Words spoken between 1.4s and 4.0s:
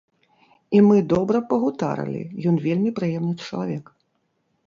пагутарылі, ён вельмі прыемны чалавек.